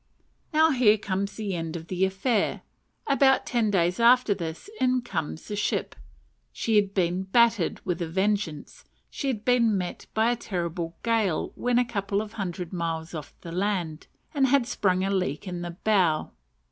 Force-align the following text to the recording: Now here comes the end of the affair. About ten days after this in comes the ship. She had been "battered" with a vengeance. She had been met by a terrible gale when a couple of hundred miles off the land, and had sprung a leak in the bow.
Now 0.51 0.71
here 0.71 0.97
comes 0.97 1.35
the 1.35 1.53
end 1.55 1.75
of 1.75 1.85
the 1.87 2.05
affair. 2.05 2.63
About 3.05 3.45
ten 3.45 3.69
days 3.69 3.99
after 3.99 4.33
this 4.33 4.67
in 4.79 5.03
comes 5.03 5.47
the 5.47 5.55
ship. 5.55 5.95
She 6.51 6.75
had 6.75 6.95
been 6.95 7.25
"battered" 7.25 7.79
with 7.85 8.01
a 8.01 8.07
vengeance. 8.07 8.83
She 9.11 9.27
had 9.27 9.45
been 9.45 9.77
met 9.77 10.07
by 10.15 10.31
a 10.31 10.35
terrible 10.35 10.95
gale 11.03 11.51
when 11.53 11.77
a 11.77 11.85
couple 11.85 12.19
of 12.19 12.33
hundred 12.33 12.73
miles 12.73 13.13
off 13.13 13.35
the 13.41 13.51
land, 13.51 14.07
and 14.33 14.47
had 14.47 14.65
sprung 14.65 15.03
a 15.03 15.11
leak 15.11 15.47
in 15.47 15.61
the 15.61 15.77
bow. 15.83 16.31